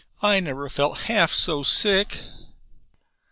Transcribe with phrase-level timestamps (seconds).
[0.23, 2.21] I never felt half so sick."